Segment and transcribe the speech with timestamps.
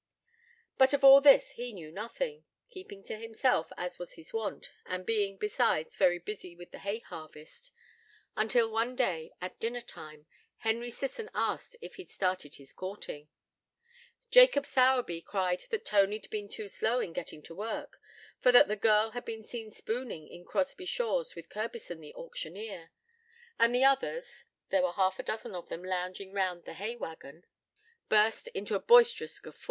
[0.79, 5.05] But of all this he knew nothing keeping to himself, as was his wont, and
[5.05, 7.71] being, besides, very busy with the hay harvest
[8.35, 10.25] until one day, at dinner time,
[10.57, 13.29] Henry Sisson asked if he'd started his courting;
[14.31, 17.99] Jacob Sowerby cried that Tony'd been too slow in getting to work,
[18.39, 22.89] for that the girl had been seen spooning in Crosby Shaws with Curbison the auctioneer,
[23.59, 27.45] and the others (there were half a dozen of them lounging round the hay waggon)
[28.09, 29.59] burst into a boisterous guffaw.